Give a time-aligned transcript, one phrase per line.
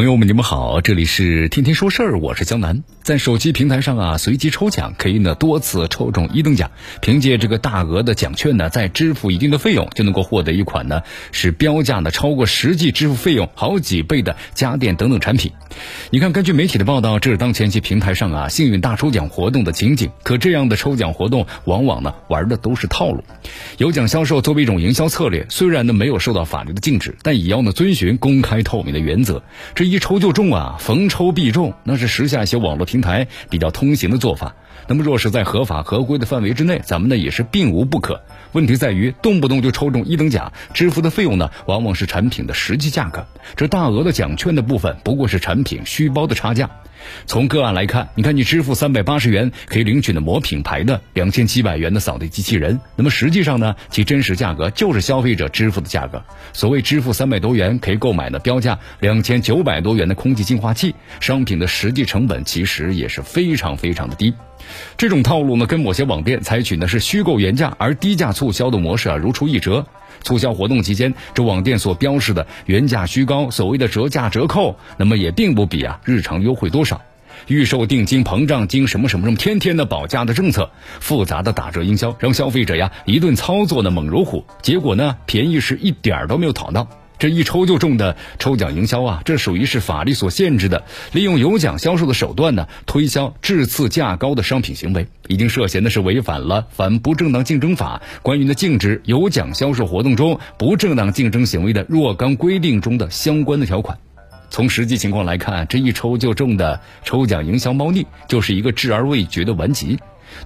[0.00, 2.82] 朋友们，你们好，这里是天天说事儿，我是江南。
[3.02, 6.70] 在手机平台上啊，随机抽奖可以呢多次抽中一等奖，
[7.02, 15.52] 凭借这个大额的奖券呢，再支付一定的费用，就能够获得一款呢是标价呢超过实际支付费用好几倍的家电等等产品。
[16.08, 20.10] 你看，根据媒体的报道，这是当前其平台上啊幸运大抽奖活动的情景。
[20.22, 23.22] 可这样的抽奖活动往往呢玩的都是套路。
[23.76, 29.42] 有奖销售作为一种营销策略，虽然呢没有受到法律的禁止，但也要呢遵循公开透明的原则。
[29.74, 34.54] 这一抽就中啊，逢抽必中，那是时下一些网络平台比较通行的做法。
[34.86, 38.22] 那么若是在合法合规的范围之内，咱们呢也是并无不可。
[38.52, 43.26] 问题在于动不动就抽中一等奖，支付的费用呢往往是产品的实际价格，
[43.56, 46.70] 这大额的奖券的部分不过是产品虚包的差价。
[47.26, 56.22] 从个案来看，你看你支付三百八十元可以领取的某品牌的两千七百元的扫地机器人，那么实际上呢，其真实价格就是消费者支付的价格。
[56.52, 64.34] 所谓支付三百多元可以购买的标价两千九百多元的空气净化器，商品的实际成本其实也是非常非常的低。
[64.96, 69.86] 这种套路呢，跟某些网店采取的是虚构原价而低价促销的模式啊，如出一辙。
[70.22, 77.00] 促销活动期间，这网店所标示的原价虚高，所谓的折价折扣，那么也并不比啊日常优惠多少。
[77.46, 86.86] 预售定金、膨胀金什么什么什么，天天的保价的政策，复杂的打折营销，让消费者呀一顿操作的猛如虎，结果呢便宜是一点儿都没有讨到。
[87.20, 103.98] 这一抽就中的抽奖营销啊，这属于是法律所限制的，利用有奖销售的手段呢，推销质次价高的商品行为，已经涉嫌的是违反了《反不正当竞争法》关于呢禁止有奖销售活动中不正当竞争行为的若干规定中的相关的条款。
[104.48, 109.98] 从实际情况来看，这一抽就中的抽奖营销猫腻，就是一个治而未决的顽疾。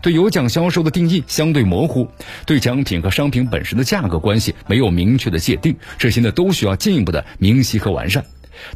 [0.03, 2.09] 对有奖销售的定义相对模糊，
[2.47, 8.25] 对奖品和商品本身的价格关系没有明确的界定，这些呢都需要进一步的明晰和完善。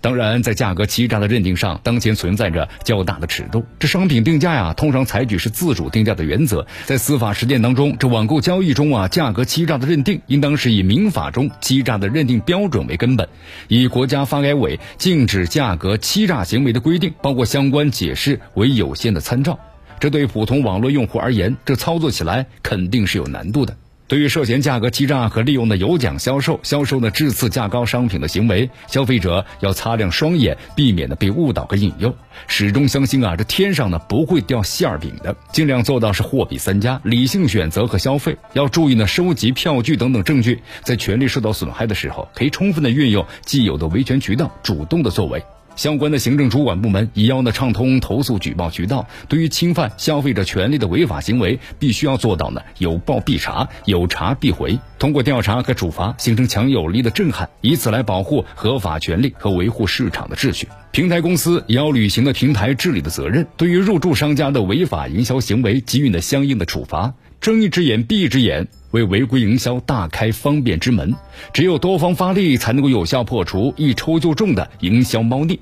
[0.01, 3.65] 当然，在价格欺诈的认定上，当前存在着较大的尺度。
[3.79, 6.67] 这商品定价呀，通常采取是自主定价的原则。
[6.85, 13.29] 在司法实践当中，这网购交易中啊，价格欺诈的认定应当是以民法中欺诈的认定标准为根本，
[13.69, 19.61] 以国家发改委禁止价格欺诈行为的规定，包括相关解释为有限的参照。
[20.01, 23.77] 这对普通网络用户而言，这操作起来肯定是有难度的。
[24.07, 32.15] 对于涉嫌价格欺诈和利用的有奖销售、销售的质次价高商品的行为，消费者要擦亮双眼，避免的被误导和引诱。
[32.47, 38.35] 始终相信啊，这天上呢不会掉馅儿饼的，尽量做到是货比三家，理性选择和消费。
[38.55, 45.45] 要注意呢，收集票据等等证据，在权利受到损害的时候，可以充分的运用既有的维权渠道，主动的作为。
[45.79, 60.67] 相关的行政主管部门也要呢畅通投诉举报渠道，对于侵犯消费者权利的违法行为，必须要做到呢有报必查，有查必回，通过调查和处罚形成强有力的震撼，以此来保护合法权利和维护市场的秩序。
[60.91, 67.15] 平台公司也要履行的平台治理的责任，对于入驻商家的违法营销行为给予呢相应的处罚。
[67.41, 71.15] 睁一只眼闭一只眼，为违规营销大开方便之门。
[71.53, 75.61] 只有多方发力，才能够有效破除一抽就中的营销猫腻。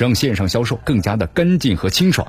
[0.00, 2.26] 让线上销售更加的干净和清爽。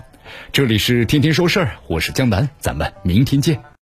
[0.51, 3.57] 这里是天天说事儿，我是江南，咱们明天见。